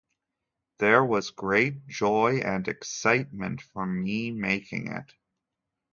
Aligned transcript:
There 0.79 1.05
was 1.05 1.29
great 1.29 1.85
joy 1.85 2.39
and 2.43 2.67
excitement 2.67 3.61
for 3.61 3.85
me 3.85 4.31
making 4.31 4.87
it. 4.87 5.13